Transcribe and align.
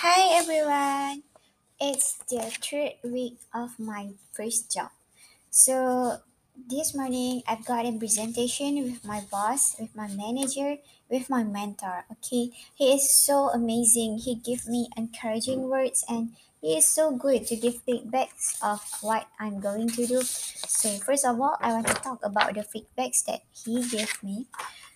Hi 0.00 0.32
everyone! 0.32 1.28
It's 1.76 2.16
the 2.24 2.48
third 2.48 3.04
week 3.04 3.36
of 3.52 3.76
my 3.76 4.16
first 4.32 4.72
job. 4.72 4.88
So 5.50 6.24
this 6.56 6.96
morning 6.96 7.44
I've 7.46 7.68
got 7.68 7.84
a 7.84 7.92
presentation 7.92 8.80
with 8.80 9.04
my 9.04 9.20
boss, 9.30 9.76
with 9.78 9.92
my 9.94 10.08
manager, 10.08 10.80
with 11.10 11.28
my 11.28 11.44
mentor. 11.44 12.08
Okay, 12.16 12.48
he 12.72 12.96
is 12.96 13.12
so 13.12 13.52
amazing. 13.52 14.24
He 14.24 14.40
gives 14.40 14.66
me 14.66 14.88
encouraging 14.96 15.68
words 15.68 16.02
and 16.08 16.32
he 16.64 16.80
is 16.80 16.86
so 16.88 17.12
good 17.12 17.44
to 17.52 17.56
give 17.60 17.84
feedbacks 17.84 18.56
of 18.64 18.80
what 19.04 19.28
I'm 19.36 19.60
going 19.60 19.92
to 20.00 20.06
do. 20.06 20.24
So 20.24 20.96
first 21.04 21.26
of 21.26 21.36
all, 21.38 21.60
I 21.60 21.76
want 21.76 21.88
to 21.88 22.00
talk 22.00 22.24
about 22.24 22.56
the 22.56 22.64
feedbacks 22.64 23.20
that 23.28 23.44
he 23.52 23.84
gave 23.84 24.16
me. 24.24 24.48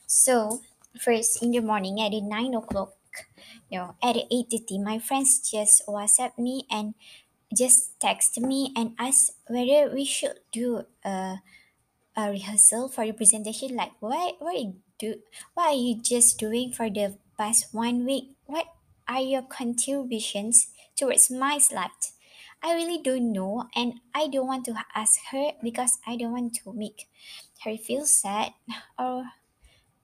So 0.06 0.64
first 0.96 1.42
in 1.42 1.50
the 1.50 1.60
morning 1.60 2.00
at 2.00 2.16
9 2.16 2.54
o'clock, 2.54 2.96
you 3.70 3.78
know, 3.78 3.94
at 4.02 4.16
8.30, 4.16 4.82
my 4.82 4.98
friends 4.98 5.38
just 5.38 5.82
WhatsApp 5.86 6.38
me 6.38 6.66
and 6.70 6.94
just 7.56 7.98
text 8.00 8.40
me 8.40 8.72
and 8.76 8.94
ask 8.98 9.32
whether 9.46 9.92
we 9.92 10.04
should 10.04 10.40
do 10.52 10.84
a, 11.04 11.38
a 12.16 12.30
rehearsal 12.30 12.88
for 12.88 13.06
the 13.06 13.12
presentation. 13.12 13.76
Like, 13.76 13.92
what, 14.00 14.36
you 14.40 14.76
do, 14.98 15.16
what 15.54 15.68
are 15.68 15.74
you 15.74 16.00
just 16.00 16.38
doing 16.38 16.72
for 16.72 16.90
the 16.90 17.18
past 17.38 17.72
one 17.72 18.04
week? 18.04 18.36
What 18.46 18.66
are 19.08 19.20
your 19.20 19.42
contributions 19.42 20.68
towards 20.96 21.30
my 21.30 21.58
slide? 21.58 21.90
I 22.62 22.72
really 22.72 23.02
don't 23.02 23.32
know, 23.32 23.68
and 23.76 24.00
I 24.14 24.26
don't 24.26 24.46
want 24.46 24.64
to 24.66 24.74
ask 24.94 25.20
her 25.32 25.52
because 25.62 25.98
I 26.06 26.16
don't 26.16 26.32
want 26.32 26.54
to 26.64 26.72
make 26.72 27.08
her 27.62 27.76
feel 27.76 28.06
sad 28.06 28.52
or 28.98 29.24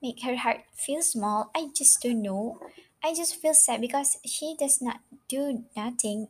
make 0.03 0.23
her 0.25 0.37
heart 0.37 0.61
feel 0.77 1.01
small. 1.01 1.51
I 1.57 1.69
just 1.75 2.03
don't 2.03 2.21
know. 2.21 2.61
I 3.03 3.15
just 3.15 3.41
feel 3.41 3.55
sad 3.55 3.81
because 3.81 4.19
she 4.27 4.55
does 4.59 4.81
not 4.83 5.01
do 5.29 5.65
nothing 5.77 6.29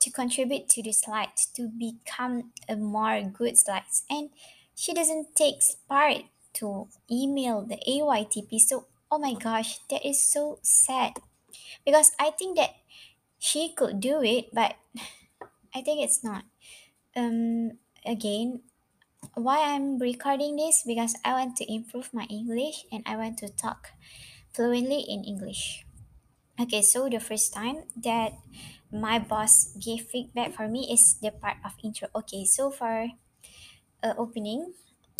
to 0.00 0.10
contribute 0.10 0.68
to 0.70 0.82
the 0.82 0.92
slides 0.92 1.46
to 1.54 1.68
become 1.68 2.52
a 2.68 2.76
more 2.76 3.22
good 3.22 3.56
slides 3.56 4.04
and 4.10 4.30
she 4.74 4.92
doesn't 4.92 5.34
take 5.36 5.62
part 5.88 6.24
to 6.54 6.88
email 7.10 7.62
the 7.62 7.78
AYTP 7.88 8.60
so 8.60 8.86
oh 9.10 9.18
my 9.18 9.34
gosh 9.34 9.78
that 9.90 10.04
is 10.04 10.22
so 10.22 10.58
sad. 10.62 11.14
Because 11.86 12.12
I 12.18 12.30
think 12.30 12.56
that 12.56 12.70
she 13.38 13.72
could 13.72 14.00
do 14.00 14.22
it 14.22 14.52
but 14.52 14.74
I 15.74 15.80
think 15.82 16.02
it's 16.02 16.22
not. 16.24 16.44
Um 17.16 17.78
again 18.04 18.60
why 19.34 19.74
I'm 19.74 19.98
recording 19.98 20.56
this? 20.56 20.82
Because 20.86 21.16
I 21.24 21.32
want 21.32 21.56
to 21.56 21.72
improve 21.72 22.12
my 22.12 22.24
English 22.24 22.84
and 22.92 23.02
I 23.06 23.16
want 23.16 23.38
to 23.38 23.48
talk 23.48 23.88
fluently 24.54 25.04
in 25.08 25.24
English 25.24 25.84
okay 26.60 26.82
so 26.82 27.08
the 27.08 27.20
first 27.20 27.52
time 27.52 27.84
that 27.96 28.32
my 28.94 29.18
boss 29.18 29.74
gave 29.74 30.06
feedback 30.06 30.54
for 30.54 30.68
me 30.68 30.86
is 30.92 31.18
the 31.20 31.32
part 31.32 31.58
of 31.64 31.74
intro. 31.82 32.06
Okay, 32.14 32.44
so 32.44 32.70
for 32.70 33.10
uh, 34.02 34.14
opening, 34.16 34.72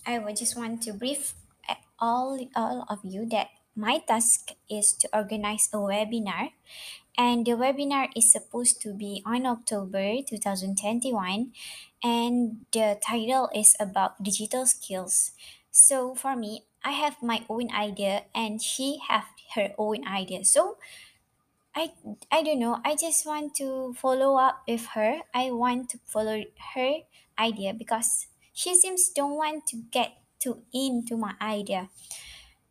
I 0.07 0.19
would 0.19 0.37
just 0.37 0.57
want 0.57 0.83
to 0.87 0.93
brief 0.93 1.35
uh, 1.69 1.75
all 1.99 2.39
all 2.55 2.87
of 2.89 3.01
you 3.03 3.27
that 3.35 3.51
my 3.75 3.99
task 3.99 4.55
is 4.71 4.95
to 5.03 5.11
organize 5.11 5.69
a 5.75 5.83
webinar, 5.83 6.55
and 7.19 7.43
the 7.47 7.59
webinar 7.59 8.11
is 8.15 8.31
supposed 8.31 8.81
to 8.83 8.95
be 8.95 9.23
on 9.27 9.47
October 9.47 10.23
2021, 10.23 11.51
and 12.03 12.67
the 12.71 12.99
title 13.03 13.51
is 13.55 13.75
about 13.81 14.23
digital 14.23 14.67
skills. 14.67 15.33
So 15.75 16.15
for 16.15 16.37
me, 16.37 16.71
I 16.85 16.93
have 16.93 17.23
my 17.23 17.45
own 17.49 17.73
idea, 17.73 18.25
and 18.35 18.61
she 18.63 19.01
have 19.09 19.27
her 19.55 19.73
own 19.79 20.07
idea. 20.07 20.45
So 20.45 20.77
I 21.75 21.93
I 22.31 22.43
don't 22.43 22.59
know. 22.61 22.81
I 22.85 22.95
just 22.97 23.27
want 23.27 23.55
to 23.57 23.95
follow 23.95 24.37
up 24.37 24.63
with 24.69 24.87
her. 24.95 25.23
I 25.35 25.51
want 25.51 25.91
to 25.91 25.99
follow 26.07 26.45
her 26.75 26.93
idea 27.39 27.75
because 27.75 28.27
she 28.53 28.75
seems 28.75 29.09
don't 29.11 29.37
want 29.37 29.67
to 29.69 29.77
get 29.91 30.19
too 30.39 30.63
into 30.73 31.17
my 31.17 31.35
idea. 31.41 31.91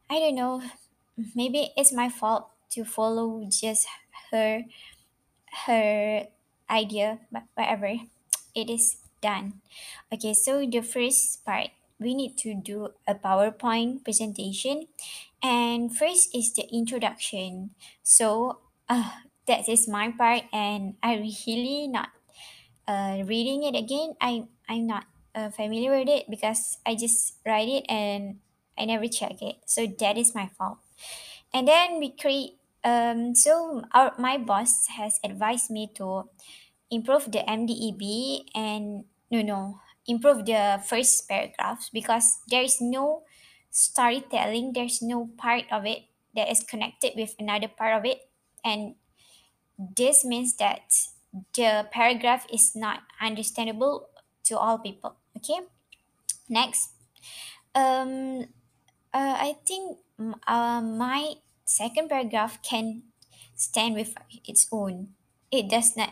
I 0.09 0.19
don't 0.19 0.35
know. 0.35 0.63
Maybe 1.35 1.71
it's 1.77 1.93
my 1.93 2.09
fault 2.09 2.49
to 2.71 2.85
follow 2.85 3.45
just 3.49 3.87
her 4.31 4.63
her 5.65 6.27
idea, 6.69 7.19
but 7.31 7.43
whatever. 7.55 7.95
It 8.55 8.69
is 8.69 8.97
done. 9.21 9.61
Okay, 10.13 10.33
so 10.33 10.65
the 10.65 10.81
first 10.81 11.43
part 11.45 11.69
we 11.99 12.13
need 12.13 12.37
to 12.39 12.53
do 12.55 12.89
a 13.07 13.15
PowerPoint 13.15 14.03
presentation 14.03 14.87
and 15.41 15.95
first 15.95 16.35
is 16.35 16.53
the 16.53 16.67
introduction. 16.71 17.71
So 18.03 18.59
uh, 18.89 19.11
that 19.47 19.69
is 19.69 19.87
my 19.87 20.11
part 20.11 20.43
and 20.53 20.95
I 21.03 21.15
really 21.17 21.87
not 21.87 22.09
uh, 22.87 23.23
reading 23.25 23.63
it 23.63 23.75
again. 23.75 24.15
I, 24.21 24.45
I'm 24.67 24.87
not 24.87 25.05
uh, 25.35 25.49
familiar 25.49 25.97
with 25.97 26.09
it 26.09 26.29
because 26.29 26.77
I 26.85 26.95
just 26.95 27.37
write 27.45 27.69
it 27.69 27.85
and 27.89 28.39
I 28.77 28.85
never 28.85 29.07
check 29.07 29.41
it. 29.41 29.57
So 29.65 29.87
that 29.99 30.17
is 30.17 30.35
my 30.35 30.49
fault. 30.57 30.79
And 31.53 31.67
then 31.67 31.99
we 31.99 32.15
create 32.15 32.57
um, 32.83 33.33
so 33.33 33.83
our 33.93 34.13
my 34.19 34.37
boss 34.37 34.87
has 34.87 35.19
advised 35.23 35.71
me 35.71 35.89
to 35.95 36.29
improve 36.91 37.31
the 37.31 37.47
MDEB 37.47 38.45
and 38.53 39.05
no 39.31 39.41
no 39.41 39.79
improve 40.07 40.45
the 40.45 40.81
first 40.85 41.27
paragraphs 41.27 41.89
because 41.89 42.39
there 42.49 42.63
is 42.63 42.81
no 42.81 43.23
storytelling 43.71 44.73
there's 44.73 45.01
no 45.01 45.29
part 45.37 45.65
of 45.71 45.85
it 45.85 46.03
that 46.35 46.49
is 46.51 46.63
connected 46.63 47.13
with 47.15 47.35
another 47.39 47.67
part 47.67 47.93
of 47.97 48.05
it. 48.05 48.29
And 48.65 48.95
this 49.77 50.23
means 50.25 50.55
that 50.57 50.91
the 51.55 51.87
paragraph 51.91 52.45
is 52.51 52.75
not 52.75 53.01
understandable 53.21 54.09
to 54.45 54.57
all 54.57 54.77
people 54.77 55.15
okay? 55.37 55.61
Next. 56.49 56.91
Um 57.75 58.47
uh, 59.13 59.37
i 59.39 59.55
think 59.65 59.99
uh, 60.47 60.81
my 60.81 61.35
second 61.65 62.09
paragraph 62.09 62.61
can 62.63 63.03
stand 63.55 63.95
with 63.95 64.15
its 64.45 64.67
own. 64.71 65.15
It 65.51 65.69
does 65.69 65.97
not 65.97 66.11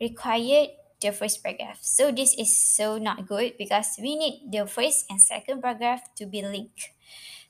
require 0.00 0.68
the 1.00 1.12
first 1.12 1.42
paragraph. 1.42 1.78
So 1.82 2.10
this 2.10 2.34
is 2.38 2.56
so 2.56 2.98
not 2.98 3.26
good 3.26 3.58
because 3.58 3.98
we 4.00 4.16
need 4.16 4.48
the 4.50 4.66
first 4.66 5.06
and 5.10 5.20
second 5.20 5.62
paragraph 5.62 6.14
to 6.16 6.26
be 6.26 6.42
linked. 6.42 6.90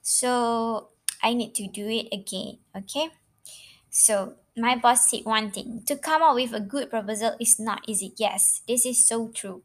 So 0.02 0.88
I 1.22 1.34
need 1.34 1.54
to 1.56 1.66
do 1.68 1.88
it 1.88 2.08
again, 2.12 2.58
okay? 2.76 3.10
So 3.90 4.34
my 4.56 4.76
boss 4.76 5.10
said 5.10 5.24
one 5.24 5.50
thing 5.50 5.82
to 5.86 5.96
come 5.96 6.22
up 6.22 6.34
with 6.34 6.52
a 6.52 6.60
good 6.60 6.90
proposal 6.90 7.36
is 7.40 7.58
not 7.58 7.82
easy. 7.86 8.12
Yes, 8.16 8.62
this 8.68 8.86
is 8.86 9.06
so 9.06 9.28
true. 9.28 9.62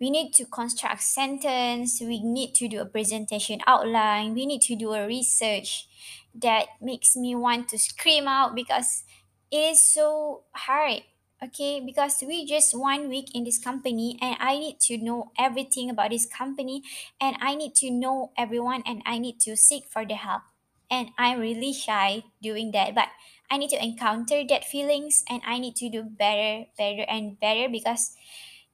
We 0.00 0.10
need 0.10 0.32
to 0.34 0.44
construct 0.44 1.02
sentence, 1.02 2.00
we 2.00 2.20
need 2.20 2.54
to 2.56 2.68
do 2.68 2.80
a 2.80 2.86
presentation 2.86 3.60
outline, 3.66 4.34
we 4.34 4.44
need 4.44 4.60
to 4.62 4.76
do 4.76 4.92
a 4.92 5.06
research 5.06 5.88
that 6.34 6.66
makes 6.80 7.14
me 7.14 7.34
want 7.34 7.68
to 7.68 7.78
scream 7.78 8.26
out 8.26 8.54
because 8.54 9.04
it 9.50 9.72
is 9.72 9.88
so 9.88 10.42
hard 10.52 11.02
okay 11.42 11.82
because 11.84 12.22
we 12.26 12.46
just 12.46 12.76
one 12.76 13.08
week 13.08 13.34
in 13.34 13.44
this 13.44 13.58
company 13.58 14.18
and 14.20 14.36
i 14.40 14.58
need 14.58 14.78
to 14.80 14.96
know 14.98 15.32
everything 15.38 15.90
about 15.90 16.10
this 16.10 16.26
company 16.26 16.82
and 17.20 17.36
i 17.40 17.54
need 17.54 17.74
to 17.74 17.90
know 17.90 18.30
everyone 18.36 18.82
and 18.86 19.02
i 19.06 19.18
need 19.18 19.40
to 19.40 19.56
seek 19.56 19.84
for 19.90 20.04
the 20.04 20.14
help. 20.14 20.42
And 20.90 21.10
i'm 21.18 21.40
really 21.40 21.72
shy 21.72 22.22
doing 22.42 22.70
that 22.72 22.94
but 22.94 23.08
i 23.50 23.56
need 23.56 23.70
to 23.70 23.82
encounter 23.82 24.44
that 24.46 24.64
feelings 24.64 25.24
and 25.28 25.42
i 25.44 25.58
need 25.58 25.74
to 25.76 25.88
do 25.90 26.04
better 26.04 26.66
better 26.78 27.02
and 27.08 27.40
better 27.40 27.68
because 27.68 28.14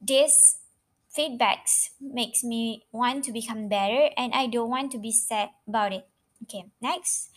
this 0.02 0.58
feedbacks 1.16 1.90
makes 2.00 2.44
me 2.44 2.84
want 2.92 3.24
to 3.24 3.32
become 3.32 3.68
better 3.68 4.10
and 4.18 4.34
i 4.34 4.46
don't 4.46 4.68
want 4.68 4.92
to 4.92 4.98
be 4.98 5.12
sad 5.12 5.50
about 5.66 5.92
it. 5.92 6.06
Okay 6.42 6.66
next. 6.82 7.30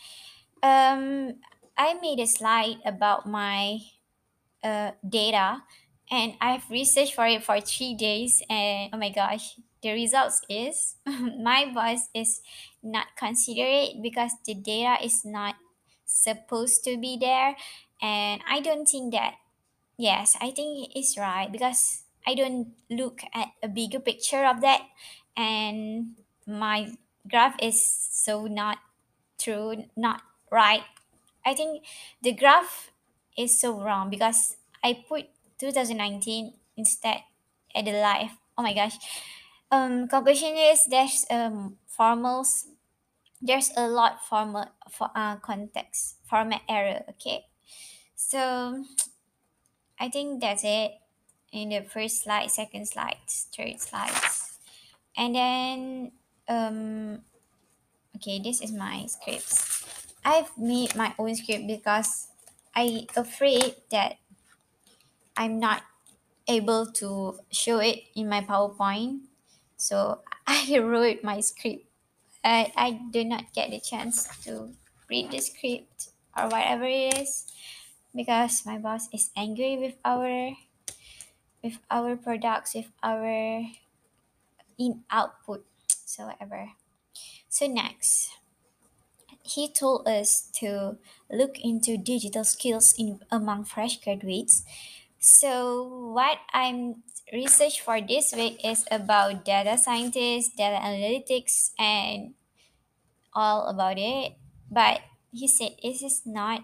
Um 0.61 1.39
i 1.77 1.93
made 2.01 2.19
a 2.19 2.27
slide 2.27 2.81
about 2.83 3.25
my 3.25 3.79
uh, 4.63 4.91
data 5.07 5.63
and 6.11 6.33
I've 6.41 6.69
researched 6.69 7.15
for 7.15 7.25
it 7.25 7.43
for 7.43 7.59
three 7.61 7.95
days 7.95 8.41
and 8.49 8.89
oh 8.93 8.97
my 8.97 9.09
gosh 9.09 9.55
the 9.81 9.91
results 9.91 10.41
is 10.49 10.95
my 11.05 11.71
boss 11.73 12.07
is 12.13 12.41
not 12.81 13.07
considerate 13.17 14.01
because 14.01 14.31
the 14.45 14.53
data 14.55 15.03
is 15.03 15.23
not 15.25 15.55
supposed 16.05 16.83
to 16.85 16.97
be 16.97 17.17
there 17.19 17.55
and 18.01 18.41
I 18.49 18.59
don't 18.59 18.85
think 18.85 19.13
that 19.13 19.35
yes 19.97 20.35
I 20.41 20.51
think 20.51 20.91
it's 20.95 21.17
right 21.17 21.51
because 21.51 22.03
I 22.25 22.35
don't 22.35 22.73
look 22.89 23.21
at 23.33 23.49
a 23.61 23.67
bigger 23.67 23.99
picture 23.99 24.45
of 24.45 24.61
that 24.61 24.81
and 25.35 26.15
my 26.47 26.93
graph 27.29 27.55
is 27.61 27.79
so 28.11 28.45
not 28.45 28.77
true 29.39 29.85
not 29.95 30.21
right. 30.51 30.83
I 31.45 31.53
think 31.53 31.83
the 32.21 32.31
graph 32.33 32.92
is 33.37 33.59
so 33.59 33.79
wrong 33.81 34.09
because 34.09 34.57
I 34.83 35.03
put 35.07 35.25
2019 35.59 36.53
instead 36.77 37.23
at 37.75 37.85
the 37.85 37.93
life. 37.93 38.31
Oh 38.57 38.63
my 38.63 38.73
gosh. 38.73 38.97
Um, 39.71 40.07
conclusion 40.07 40.53
is 40.55 40.85
there's 40.85 41.25
um 41.29 41.77
formals. 41.89 42.69
There's 43.41 43.71
a 43.75 43.87
lot 43.87 44.23
formal 44.23 44.69
for 44.91 45.09
uh 45.15 45.37
context 45.37 46.17
format 46.29 46.61
error. 46.69 47.01
Okay, 47.09 47.45
so 48.15 48.83
I 49.99 50.09
think 50.09 50.41
that's 50.41 50.63
it 50.63 50.91
in 51.51 51.69
the 51.69 51.81
first 51.81 52.23
slide, 52.23 52.51
second 52.51 52.87
slide, 52.87 53.17
third 53.27 53.79
slides. 53.79 54.59
And 55.17 55.35
then 55.35 56.11
um 56.47 57.21
okay, 58.17 58.39
this 58.39 58.61
is 58.61 58.71
my 58.71 59.05
scripts. 59.07 60.05
I've 60.25 60.55
made 60.57 60.95
my 60.95 61.13
own 61.19 61.35
script 61.35 61.67
because 61.67 62.27
I 62.75 63.07
afraid 63.15 63.75
that 63.91 64.17
I'm 65.37 65.59
not 65.59 65.83
able 66.47 66.85
to 66.99 67.39
show 67.51 67.79
it 67.79 68.03
in 68.15 68.29
my 68.29 68.41
PowerPoint. 68.41 69.21
So 69.77 70.21
I 70.47 70.77
wrote 70.79 71.23
my 71.23 71.39
script. 71.39 71.85
I, 72.43 72.71
I 72.75 72.99
did 73.11 73.27
not 73.27 73.53
get 73.53 73.71
the 73.71 73.79
chance 73.79 74.27
to 74.43 74.73
read 75.09 75.31
the 75.31 75.39
script 75.39 76.09
or 76.35 76.49
whatever 76.49 76.83
it 76.83 77.17
is 77.21 77.45
because 78.13 78.65
my 78.65 78.77
boss 78.77 79.07
is 79.13 79.31
angry 79.35 79.77
with 79.77 79.95
our 80.03 80.51
with 81.63 81.79
our 81.89 82.17
products, 82.17 82.75
with 82.75 82.91
our 83.01 83.63
in 84.77 85.03
output. 85.09 85.65
So 85.87 86.27
whatever. 86.27 86.69
So 87.47 87.67
next, 87.67 88.29
he 89.43 89.71
told 89.71 90.07
us 90.07 90.49
to 90.55 90.97
look 91.31 91.59
into 91.59 91.97
digital 91.97 92.43
skills 92.43 92.95
in 92.97 93.19
among 93.31 93.65
fresh 93.65 93.99
graduates 94.01 94.63
So 95.19 95.83
what 96.13 96.39
I'm 96.53 97.03
research 97.33 97.81
for 97.81 98.01
this 98.01 98.31
week 98.37 98.61
is 98.63 98.85
about 98.91 99.45
data 99.45 99.77
scientists, 99.77 100.53
data 100.55 100.77
analytics, 100.77 101.71
and 101.79 102.35
all 103.33 103.67
about 103.67 103.97
it. 103.97 104.33
But 104.71 105.01
he 105.31 105.47
said 105.47 105.77
this 105.81 106.01
is 106.01 106.21
not 106.25 106.63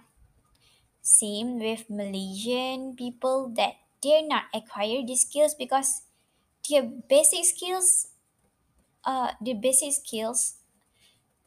same 1.01 1.59
with 1.59 1.89
Malaysian 1.89 2.95
people 2.95 3.49
that 3.55 3.73
they're 4.03 4.25
not 4.25 4.45
acquire 4.53 5.03
these 5.05 5.21
skills 5.27 5.55
because 5.55 6.03
their 6.69 6.83
basic 6.83 7.45
skills, 7.45 8.09
uh, 9.05 9.33
the 9.41 9.53
basic 9.53 9.93
skills, 9.93 10.55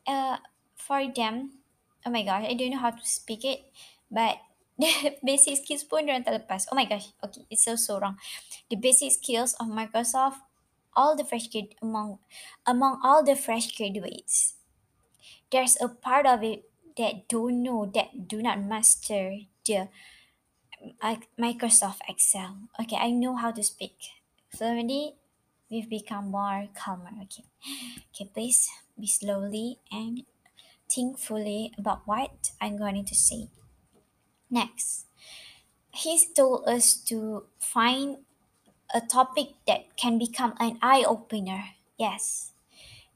uh, 0.06 0.38
for 0.82 1.06
them. 1.06 1.62
Oh 2.02 2.10
my 2.10 2.26
gosh, 2.26 2.50
I 2.50 2.54
don't 2.58 2.74
know 2.74 2.82
how 2.82 2.90
to 2.90 3.06
speak 3.06 3.46
it, 3.46 3.70
but 4.10 4.42
the 4.78 5.14
basic 5.22 5.62
skills 5.62 5.86
pun 5.86 6.10
diorang 6.10 6.26
tak 6.26 6.42
lepas. 6.42 6.66
Oh 6.72 6.76
my 6.76 6.84
gosh, 6.90 7.14
okay, 7.22 7.46
it's 7.46 7.62
so 7.62 7.78
so 7.78 8.02
wrong. 8.02 8.18
The 8.66 8.74
basic 8.74 9.14
skills 9.14 9.54
of 9.62 9.70
Microsoft, 9.70 10.42
all 10.98 11.14
the 11.14 11.22
fresh 11.22 11.46
grad 11.46 11.78
among 11.78 12.18
among 12.66 12.98
all 13.06 13.22
the 13.22 13.38
fresh 13.38 13.70
graduates, 13.78 14.58
there's 15.54 15.78
a 15.78 15.86
part 15.86 16.26
of 16.26 16.42
it 16.42 16.66
that 16.98 17.30
don't 17.30 17.62
know 17.62 17.86
that 17.94 18.26
do 18.26 18.42
not 18.42 18.58
master 18.58 19.46
the 19.64 19.86
like 20.98 21.30
Microsoft 21.38 22.02
Excel. 22.08 22.68
Okay, 22.80 22.98
I 22.98 23.14
know 23.14 23.36
how 23.38 23.54
to 23.54 23.62
speak 23.62 24.18
fluently. 24.50 25.14
We've 25.70 25.88
become 25.88 26.34
more 26.34 26.68
calmer. 26.74 27.14
Okay, 27.22 27.46
okay, 28.10 28.28
please 28.34 28.68
be 28.98 29.06
slowly 29.06 29.78
and 29.88 30.26
think 30.94 31.18
fully 31.18 31.72
about 31.78 32.02
what 32.04 32.50
I'm 32.60 32.76
going 32.76 33.04
to 33.04 33.14
say. 33.14 33.48
Next, 34.50 35.06
he 35.90 36.18
told 36.34 36.68
us 36.68 36.94
to 37.08 37.44
find 37.58 38.18
a 38.94 39.00
topic 39.00 39.54
that 39.66 39.96
can 39.96 40.18
become 40.18 40.54
an 40.60 40.78
eye 40.82 41.04
opener. 41.06 41.64
Yes, 41.98 42.52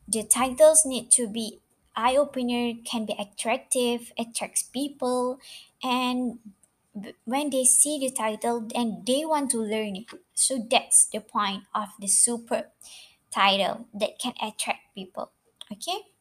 the 0.09 0.23
titles 0.23 0.87
need 0.87 1.11
to 1.13 1.29
be 1.29 1.61
eye 1.95 2.17
opener, 2.17 2.75
can 2.85 3.07
be 3.07 3.15
attractive, 3.19 4.13
attracts 4.19 4.63
people, 4.63 5.41
and 5.83 6.39
when 7.25 7.51
they 7.51 7.65
see 7.65 7.99
the 7.99 8.11
title 8.11 8.69
and 8.75 9.05
they 9.07 9.25
want 9.25 9.51
to 9.51 9.59
learn 9.59 9.97
it. 9.97 10.07
So 10.35 10.67
that's 10.71 11.07
the 11.07 11.21
point 11.21 11.65
of 11.75 11.89
the 12.01 12.07
super 12.09 12.69
title 13.31 13.87
that 13.93 14.19
can 14.19 14.33
attract 14.41 14.95
people. 14.95 15.31
Okay. 15.71 16.16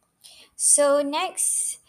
So 0.56 1.02
next, 1.02 1.80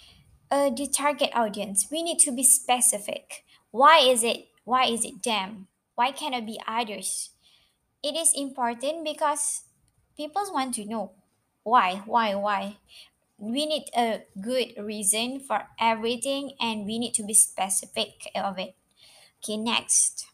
uh, 0.51 0.71
the 0.71 0.87
target 0.87 1.31
audience. 1.35 1.87
We 1.91 2.03
need 2.03 2.19
to 2.21 2.33
be 2.33 2.43
specific. 2.43 3.45
Why 3.71 3.99
is 3.99 4.25
it? 4.25 4.49
Why 4.65 4.87
is 4.87 5.05
it 5.05 5.23
them? 5.23 5.69
Why 5.95 6.11
cannot 6.11 6.47
be 6.47 6.61
others? 6.67 7.31
It 8.03 8.17
is 8.17 8.33
important 8.37 9.05
because 9.05 9.63
people 10.17 10.43
want 10.53 10.75
to 10.75 10.85
know 10.85 11.13
why, 11.63 12.03
why, 12.07 12.35
why. 12.35 12.77
We 13.39 13.67
need 13.67 13.91
a 13.97 14.23
good 14.41 14.75
reason 14.79 15.41
for 15.41 15.69
everything, 15.79 16.53
and 16.61 16.87
we 16.87 16.99
need 16.99 17.13
to 17.15 17.23
be 17.23 17.35
specific 17.35 18.31
of 18.35 18.59
it. 18.59 18.75
Okay, 19.43 19.57
next. 19.57 20.27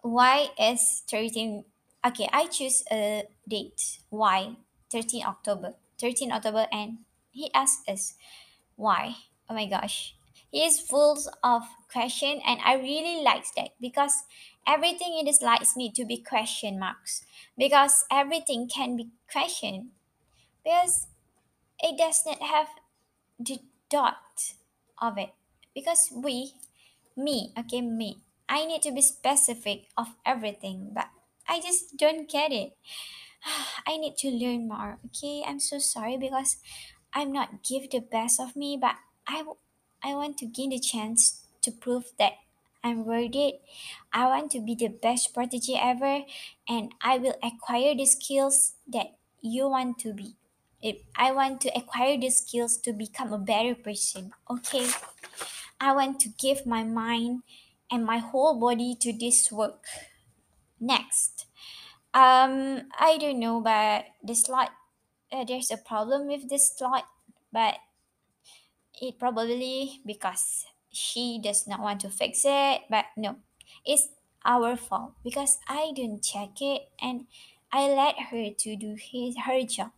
Why 0.00 0.48
is 0.58 1.02
13? 1.08 1.64
Okay, 2.04 2.28
I 2.32 2.46
choose 2.46 2.82
a 2.90 3.24
date. 3.46 3.98
Why? 4.10 4.56
13 4.90 5.24
October. 5.24 5.74
13 6.00 6.32
October, 6.32 6.66
and 6.72 6.98
he 7.32 7.52
asked 7.54 7.88
us 7.88 8.14
why. 8.76 9.16
Oh 9.48 9.54
my 9.54 9.66
gosh. 9.66 10.14
He 10.50 10.64
is 10.64 10.80
full 10.80 11.18
of 11.42 11.62
question 11.90 12.40
and 12.46 12.60
I 12.64 12.74
really 12.76 13.22
like 13.22 13.46
that 13.56 13.70
because 13.80 14.24
everything 14.66 15.18
in 15.18 15.26
his 15.26 15.42
lives 15.42 15.76
need 15.76 15.94
to 15.96 16.04
be 16.04 16.18
question 16.18 16.78
marks 16.78 17.24
because 17.58 18.04
everything 18.10 18.68
can 18.68 18.96
be 18.96 19.10
questioned 19.30 19.90
because 20.64 21.08
it 21.82 21.98
does 21.98 22.22
not 22.26 22.42
have 22.42 22.68
the 23.38 23.58
dot 23.90 24.54
of 25.00 25.18
it 25.18 25.30
because 25.74 26.10
we 26.14 26.52
me 27.16 27.52
okay 27.58 27.80
me 27.80 28.18
i 28.48 28.64
need 28.64 28.82
to 28.82 28.92
be 28.92 29.02
specific 29.02 29.86
of 29.96 30.08
everything 30.24 30.90
but 30.94 31.08
i 31.48 31.60
just 31.60 31.96
don't 31.96 32.30
get 32.30 32.52
it 32.52 32.76
i 33.86 33.96
need 33.96 34.16
to 34.16 34.30
learn 34.30 34.68
more 34.68 34.98
okay 35.06 35.42
i'm 35.46 35.60
so 35.60 35.78
sorry 35.78 36.16
because 36.16 36.56
i'm 37.14 37.32
not 37.32 37.62
give 37.62 37.90
the 37.90 38.00
best 38.00 38.40
of 38.40 38.56
me 38.56 38.76
but 38.80 38.96
i 39.26 39.38
w- 39.38 39.56
i 40.02 40.14
want 40.14 40.36
to 40.38 40.46
gain 40.46 40.70
the 40.70 40.78
chance 40.78 41.46
to 41.62 41.70
prove 41.70 42.12
that 42.18 42.32
i'm 42.84 43.04
worth 43.06 43.34
it. 43.34 43.62
I 44.12 44.26
want 44.26 44.50
to 44.52 44.60
be 44.60 44.74
the 44.74 44.88
best 44.88 45.30
strategy 45.30 45.78
ever 45.80 46.24
and 46.68 46.92
i 47.00 47.18
will 47.18 47.36
acquire 47.42 47.94
the 47.94 48.06
skills 48.06 48.74
that 48.88 49.14
you 49.40 49.68
want 49.68 49.98
to 50.00 50.12
be. 50.12 50.36
If 50.82 50.96
i 51.16 51.30
want 51.32 51.60
to 51.62 51.70
acquire 51.76 52.18
the 52.18 52.30
skills 52.30 52.76
to 52.78 52.92
become 52.92 53.32
a 53.32 53.38
better 53.38 53.74
person 53.74 54.32
okay? 54.50 54.88
I 55.80 55.92
want 55.92 56.20
to 56.20 56.28
give 56.30 56.66
my 56.66 56.84
mind 56.84 57.42
and 57.90 58.04
my 58.04 58.18
whole 58.18 58.58
body 58.58 58.96
to 59.00 59.12
this 59.12 59.50
work. 59.52 59.84
Next, 60.80 61.46
um, 62.14 62.90
I 62.98 63.18
don't 63.20 63.40
know, 63.40 63.60
but 63.60 64.06
the 64.24 64.34
slide, 64.34 64.70
uh, 65.32 65.44
there's 65.44 65.70
a 65.70 65.76
problem 65.76 66.28
with 66.28 66.48
this 66.48 66.72
slot, 66.76 67.06
but 67.52 67.76
it 69.00 69.18
probably 69.18 70.00
because 70.04 70.66
she 70.90 71.40
does 71.42 71.66
not 71.66 71.80
want 71.80 72.00
to 72.00 72.10
fix 72.10 72.42
it. 72.44 72.82
But 72.90 73.06
no, 73.16 73.36
it's 73.84 74.08
our 74.44 74.76
fault 74.76 75.14
because 75.24 75.58
I 75.68 75.92
didn't 75.94 76.22
check 76.22 76.60
it 76.60 76.88
and 77.00 77.26
I 77.72 77.88
let 77.88 78.30
her 78.30 78.50
to 78.50 78.76
do 78.76 78.96
his 78.98 79.36
her 79.46 79.62
job. 79.62 79.92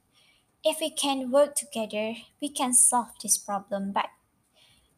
If 0.64 0.80
we 0.80 0.90
can 0.90 1.30
work 1.30 1.56
together, 1.56 2.14
we 2.40 2.48
can 2.48 2.72
solve 2.72 3.12
this 3.22 3.36
problem. 3.36 3.92
But 3.92 4.06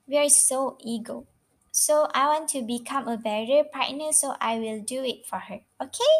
we 0.06 0.18
are 0.18 0.28
so 0.28 0.78
ego. 0.80 1.26
So 1.72 2.08
I 2.14 2.28
want 2.28 2.48
to 2.50 2.62
become 2.62 3.08
a 3.08 3.16
better 3.18 3.64
partner, 3.64 4.12
so 4.12 4.34
I 4.40 4.58
will 4.58 4.80
do 4.80 5.02
it 5.04 5.26
for 5.26 5.38
her. 5.38 5.60
Okay? 5.82 6.14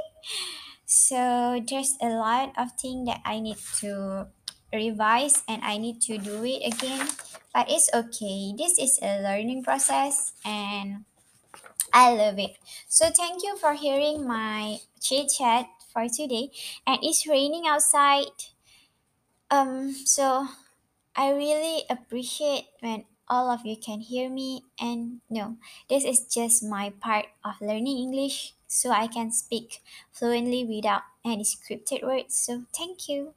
So 0.86 1.60
there's 1.66 1.96
a 2.00 2.08
lot 2.08 2.54
of 2.56 2.72
things 2.78 3.06
that 3.06 3.20
I 3.24 3.40
need 3.40 3.58
to 3.82 4.28
revise 4.72 5.42
and 5.48 5.62
I 5.62 5.78
need 5.78 6.00
to 6.02 6.18
do 6.18 6.44
it 6.44 6.62
again. 6.74 7.08
But 7.52 7.70
it's 7.70 7.90
okay. 7.92 8.52
This 8.56 8.78
is 8.78 8.98
a 9.02 9.22
learning 9.22 9.64
process 9.64 10.32
and 10.44 11.04
I 11.92 12.12
love 12.14 12.38
it. 12.38 12.58
So 12.88 13.10
thank 13.10 13.42
you 13.42 13.56
for 13.56 13.74
hearing 13.74 14.26
my 14.26 14.78
chit 15.00 15.30
chat 15.38 15.66
for 15.92 16.08
today. 16.08 16.50
And 16.86 16.98
it's 17.02 17.26
raining 17.26 17.66
outside. 17.66 18.30
Um 19.50 19.92
so 19.92 20.46
I 21.16 21.32
really 21.32 21.84
appreciate 21.90 22.66
when 22.80 23.06
all 23.28 23.50
of 23.50 23.64
you 23.64 23.76
can 23.76 24.00
hear 24.00 24.28
me 24.30 24.62
and 24.80 25.20
no, 25.30 25.56
this 25.88 26.04
is 26.04 26.26
just 26.26 26.64
my 26.64 26.90
part 26.90 27.26
of 27.44 27.54
learning 27.60 27.98
English 27.98 28.54
so 28.66 28.90
I 28.90 29.06
can 29.06 29.30
speak 29.32 29.82
fluently 30.12 30.64
without 30.64 31.02
any 31.24 31.44
scripted 31.44 32.02
words. 32.02 32.34
So 32.34 32.64
thank 32.76 33.08
you. 33.08 33.36